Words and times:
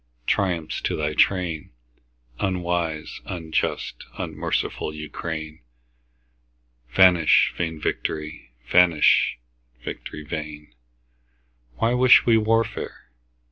Triumph 0.25 0.81
to 0.85 0.95
thy 0.97 1.13
train, 1.13 1.69
Unwise, 2.39 3.21
unjust, 3.25 4.03
unmerciful 4.17 4.91
Ukraine! 4.95 5.61
Vanish 6.89 7.53
vain 7.55 7.79
victory! 7.79 8.49
vanish, 8.67 9.37
victory 9.85 10.23
vain! 10.23 10.73
Why 11.75 11.93
wish 11.93 12.25
we 12.25 12.35
warfare? 12.35 13.11